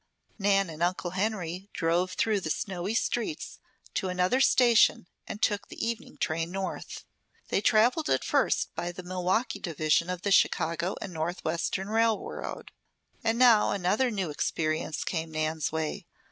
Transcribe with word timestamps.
Nan 0.39 0.67
and 0.71 0.81
Uncle 0.81 1.11
Henry 1.11 1.69
drove 1.73 2.13
through 2.13 2.39
the 2.39 2.49
snowy 2.49 2.95
streets 2.95 3.59
to 3.93 4.09
another 4.09 4.41
station 4.41 5.07
and 5.27 5.39
took 5.43 5.67
the 5.67 5.75
evening 5.77 6.17
train 6.17 6.49
north. 6.49 7.05
They 7.49 7.61
traveled 7.61 8.09
at 8.09 8.23
first 8.23 8.73
by 8.73 8.91
the 8.93 9.03
Milwaukee 9.03 9.59
Division 9.59 10.09
of 10.09 10.23
the 10.23 10.31
Chicago 10.31 10.95
and 11.03 11.13
Northwestern 11.13 11.87
Railroad; 11.87 12.71
and 13.23 13.37
now 13.37 13.69
another 13.69 14.09
new 14.09 14.31
experience 14.31 15.03
came 15.03 15.29
Nan's 15.29 15.71
way. 15.71 16.07